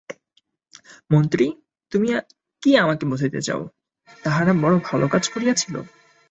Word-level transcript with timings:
মন্ত্রী, 1.11 1.45
তুমি 1.91 2.07
কি 2.63 2.71
আমাকে 2.77 3.03
বুঝাইতে 3.05 3.39
চাও, 3.41 3.61
তাহারা 4.23 4.53
বড় 4.63 4.75
ভাল 4.83 5.01
কাজ 5.07 5.23
করিয়াছিল? 5.29 5.75